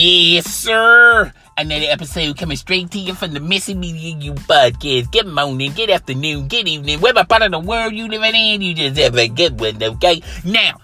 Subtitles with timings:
[0.00, 1.32] Yes, sir.
[1.56, 5.10] Another episode coming straight to you from the Missing Media You podcast.
[5.10, 7.00] Good morning, good afternoon, good evening.
[7.00, 10.22] Whatever part of the world you living in, you just have a good one, okay?
[10.44, 10.78] Now,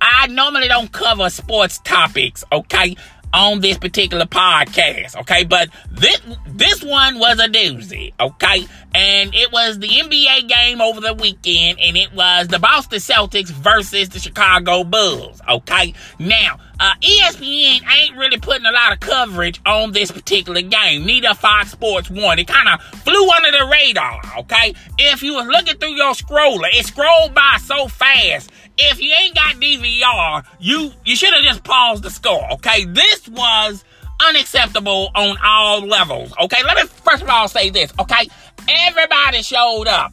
[0.00, 2.96] I normally don't cover sports topics, okay?
[3.32, 5.42] on this particular podcast, okay?
[5.42, 8.68] But this this one was a doozy, okay?
[8.94, 13.50] And it was the NBA game over the weekend, and it was the Boston Celtics
[13.50, 15.94] versus the Chicago Bulls, okay?
[16.20, 21.04] Now, uh, ESPN ain't really putting a lot of coverage on this particular game.
[21.04, 22.38] Neither Fox Sports One.
[22.38, 24.74] It kind of flew under the radar, okay?
[24.98, 29.34] If you was looking through your scroller, it scrolled by so fast if you ain't
[29.34, 32.52] got DVR, you you should have just paused the score.
[32.54, 33.84] Okay, this was
[34.28, 36.32] unacceptable on all levels.
[36.40, 37.92] Okay, let me first of all say this.
[38.00, 38.28] Okay,
[38.68, 40.12] everybody showed up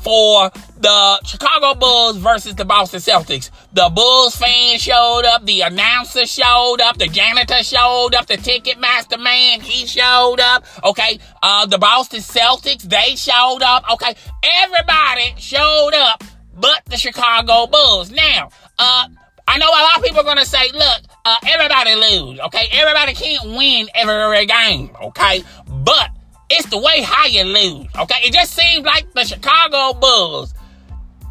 [0.00, 3.50] for the Chicago Bulls versus the Boston Celtics.
[3.72, 9.22] The Bulls fans showed up, the announcer showed up, the janitor showed up, the Ticketmaster
[9.22, 10.64] man, he showed up.
[10.84, 13.84] Okay, uh, the Boston Celtics, they showed up.
[13.92, 16.24] Okay, everybody showed up
[16.60, 18.10] but the Chicago Bulls.
[18.10, 19.08] Now, uh,
[19.48, 22.68] I know a lot of people are gonna say, look, uh, everybody lose, okay?
[22.72, 25.42] Everybody can't win every game, okay?
[25.66, 26.10] But
[26.50, 28.16] it's the way how you lose, okay?
[28.22, 30.52] It just seems like the Chicago Bulls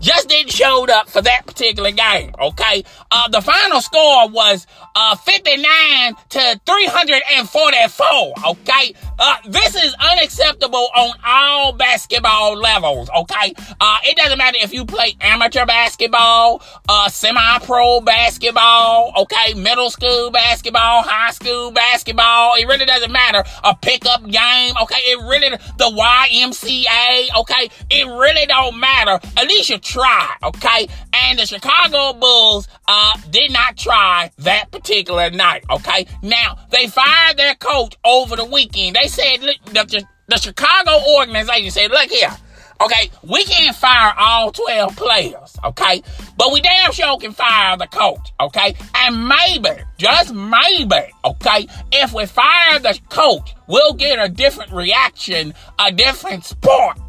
[0.00, 2.32] just didn't show up for that particular game.
[2.40, 8.32] Okay, uh, the final score was uh, 59 to 344.
[8.46, 13.10] Okay, uh, this is unacceptable on all basketball levels.
[13.10, 19.90] Okay, uh, it doesn't matter if you play amateur basketball, uh, semi-pro basketball, okay, middle
[19.90, 22.54] school basketball, high school basketball.
[22.58, 23.44] It really doesn't matter.
[23.64, 24.74] A pickup game.
[24.82, 27.40] Okay, it really the YMCA.
[27.40, 29.18] Okay, it really don't matter.
[29.36, 30.88] At least you try, okay?
[31.28, 36.06] And the Chicago Bulls uh, did not try that particular night, okay?
[36.22, 38.96] Now, they fired their coach over the weekend.
[38.96, 42.34] They said, the, the Chicago organization said, look here,
[42.80, 46.02] okay, we can't fire all 12 players, okay?
[46.38, 48.74] But we damn sure can fire the coach, okay?
[48.94, 55.52] And maybe, just maybe, okay, if we fire the coach, we'll get a different reaction,
[55.78, 57.07] a different spark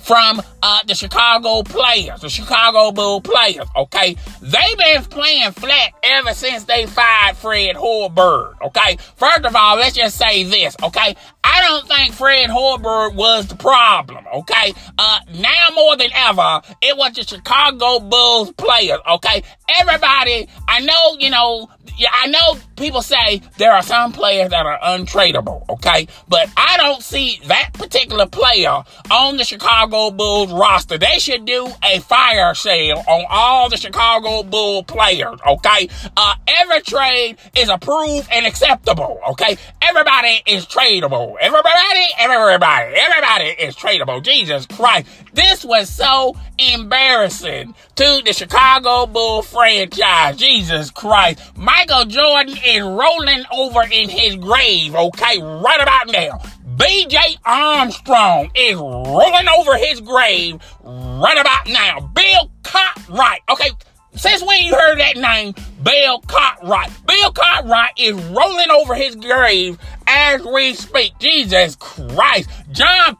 [0.00, 4.16] from uh, the Chicago players, the Chicago Bull players, okay?
[4.40, 8.96] They've been playing flat ever since they fired Fred Hoiberg, okay?
[9.16, 11.14] First of all, let's just say this, okay?
[11.44, 14.72] I don't think Fred Hoiberg was the problem, okay?
[14.98, 19.42] Uh, now more than ever, it was the Chicago Bulls players, okay?
[19.78, 21.68] Everybody, I know, you know,
[22.12, 26.08] I know people say there are some players that are untradeable, okay?
[26.28, 30.98] But I don't see that particular player on the Chicago Bulls roster.
[30.98, 35.88] They should do a fire sale on all the Chicago Bull players, okay?
[36.16, 39.56] Uh, every trade is approved and acceptable, okay?
[39.82, 41.36] Everybody is tradable.
[41.40, 44.22] Everybody, everybody, everybody is tradable.
[44.22, 45.06] Jesus Christ.
[45.32, 50.36] This was so embarrassing to the Chicago Bull franchise.
[50.36, 51.56] Jesus Christ.
[51.56, 56.40] Michael Jordan is rolling over in his grave, okay, right about now.
[56.76, 62.00] BJ Armstrong is rolling over his grave right about now.
[62.00, 63.70] Bill Cartwright, okay,
[64.16, 66.90] since when you heard that name, Bill Cartwright?
[67.06, 71.12] Bill Cartwright is rolling over his grave as we speak.
[71.18, 72.50] Jesus Christ.
[72.72, 73.16] John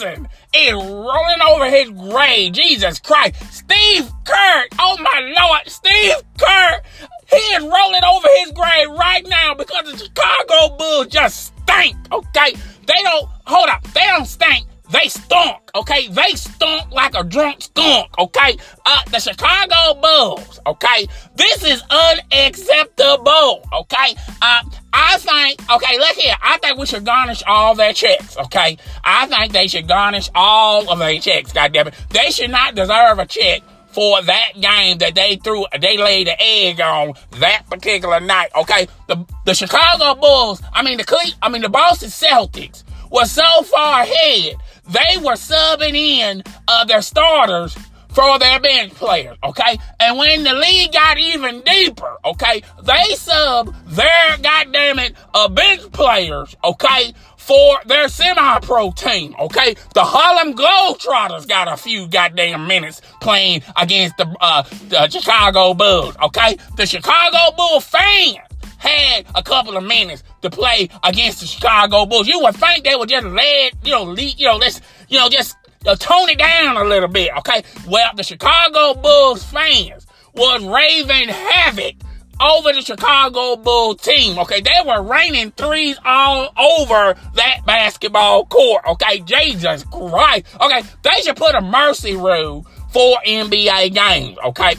[0.00, 2.52] Is rolling over his grave.
[2.52, 3.36] Jesus Christ.
[3.52, 4.66] Steve Kerr.
[4.78, 5.68] Oh my Lord.
[5.68, 6.82] Steve Kerr.
[7.30, 11.96] He is rolling over his grave right now because the Chicago Bulls just stink.
[12.12, 12.54] Okay.
[12.86, 13.82] They don't, hold up.
[13.92, 14.66] They don't stink.
[14.90, 16.08] They stunk, okay?
[16.08, 18.56] They stunk like a drunk skunk, okay?
[18.84, 21.06] Uh, the Chicago Bulls, okay?
[21.36, 24.16] This is unacceptable, okay?
[24.42, 24.62] Uh,
[24.92, 26.34] I think, okay, look here.
[26.42, 28.76] I think we should garnish all their checks, okay?
[29.04, 31.94] I think they should garnish all of their checks, goddamn it.
[32.10, 36.40] They should not deserve a check for that game that they threw, they laid the
[36.40, 38.88] egg on that particular night, okay?
[39.08, 43.62] The, the Chicago Bulls, I mean, the Cle- I mean, the Boston Celtics were so
[43.62, 44.56] far ahead
[44.90, 47.76] they were subbing in uh, their starters
[48.10, 49.78] for their bench players, okay?
[50.00, 55.90] And when the league got even deeper, okay, they sub their goddamn it uh, bench
[55.92, 59.74] players, okay, for their semi-pro team, okay?
[59.94, 66.16] The Harlem Globetrotters got a few goddamn minutes playing against the, uh, the Chicago Bulls,
[66.22, 66.56] okay?
[66.76, 68.38] The Chicago Bull fans
[68.78, 72.26] had a couple of minutes to play against the Chicago Bulls.
[72.26, 75.28] You would think they would just let, you know, lead, you know, let's, you know,
[75.28, 77.62] just tone it down a little bit, okay?
[77.86, 81.96] Well, the Chicago Bulls fans was raving havoc
[82.40, 84.38] over the Chicago Bull team.
[84.38, 88.84] Okay, they were raining threes all over that basketball court.
[88.86, 90.46] Okay, Jesus Christ.
[90.60, 94.38] Okay, they should put a mercy rule for NBA games.
[94.44, 94.74] Okay,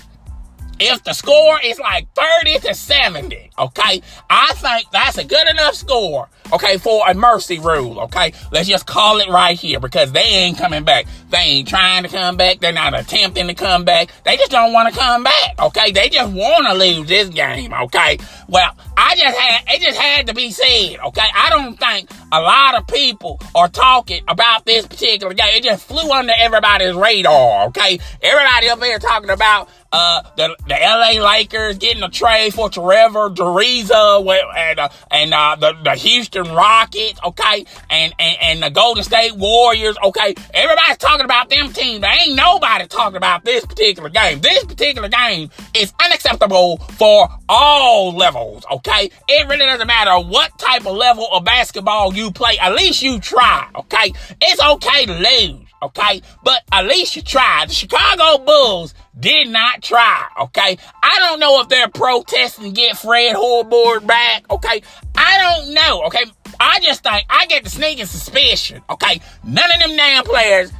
[0.79, 5.75] if the score is like 30 to 70, okay, I think that's a good enough
[5.75, 8.33] score, okay, for a mercy rule, okay?
[8.51, 11.05] Let's just call it right here because they ain't coming back.
[11.29, 12.59] They ain't trying to come back.
[12.59, 14.11] They're not attempting to come back.
[14.23, 15.91] They just don't want to come back, okay?
[15.91, 18.17] They just want to lose this game, okay?
[18.47, 21.27] Well, I just had, it just had to be said, okay?
[21.35, 25.55] I don't think a lot of people are talking about this particular game.
[25.55, 27.99] It just flew under everybody's radar, okay?
[28.21, 33.29] Everybody up there talking about uh, the, the LA Lakers getting a trade for Trevor
[33.29, 37.65] Ariza and, uh, and, uh, the, the Houston Rockets, okay?
[37.89, 40.33] And, and, and the Golden State Warriors, okay?
[40.53, 42.01] Everybody's talking about them teams.
[42.01, 44.39] There ain't nobody talking about this particular game.
[44.39, 49.11] This particular game is unacceptable for all levels, okay?
[49.27, 52.57] It really doesn't matter what type of level of basketball you play.
[52.59, 54.13] At least you try, okay?
[54.41, 56.21] It's okay to lose okay?
[56.43, 57.69] But at least you tried.
[57.69, 60.77] The Chicago Bulls did not try, okay?
[61.01, 64.81] I don't know if they're protesting to get Fred Hoiberg back, okay?
[65.15, 66.25] I don't know, okay?
[66.59, 69.21] I just think, I get the sneaking suspicion, okay?
[69.43, 70.71] None of them damn players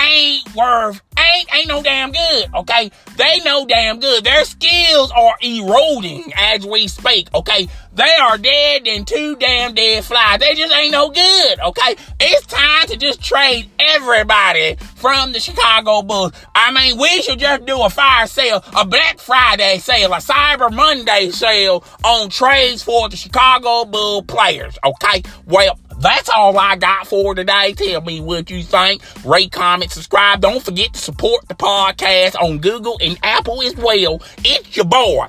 [0.00, 2.90] ain't worth, ain't, ain't no damn good, okay?
[3.16, 4.24] They know damn good.
[4.24, 7.68] Their skills are eroding as we speak, okay?
[7.92, 10.40] They are dead and two damn dead flies.
[10.40, 11.96] They just ain't no good, okay?
[12.20, 16.32] It's time to just trade everybody from the Chicago Bulls.
[16.54, 20.72] I mean, we should just do a fire sale, a Black Friday sale, a Cyber
[20.72, 25.22] Monday sale on trades for the Chicago Bull players, okay?
[25.46, 27.74] Well, that's all I got for today.
[27.74, 29.02] Tell me what you think.
[29.24, 30.40] Rate, comment, subscribe.
[30.40, 34.22] Don't forget to support the podcast on Google and Apple as well.
[34.38, 35.26] It's your boy.